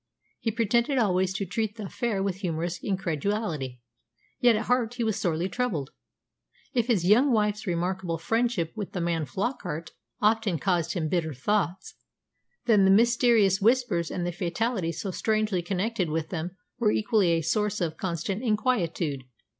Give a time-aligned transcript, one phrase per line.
[0.39, 3.81] He pretended always to treat the affair with humorous incredulity,
[4.39, 5.91] yet at heart he was sorely troubled.
[6.73, 11.93] If his young wife's remarkable friendship with the man Flockart often caused him bitter thoughts,
[12.65, 17.41] then the mysterious Whispers and the fatality so strangely connected with them were equally a
[17.41, 19.25] source of constant inquietude.